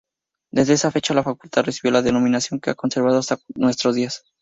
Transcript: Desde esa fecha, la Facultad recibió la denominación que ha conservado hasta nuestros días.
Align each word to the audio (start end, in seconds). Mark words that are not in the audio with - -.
Desde 0.51 0.73
esa 0.73 0.89
fecha, 0.89 1.13
la 1.13 1.21
Facultad 1.21 1.63
recibió 1.63 1.91
la 1.91 2.01
denominación 2.01 2.59
que 2.59 2.71
ha 2.71 2.73
conservado 2.73 3.19
hasta 3.19 3.37
nuestros 3.53 3.93
días. 3.93 4.23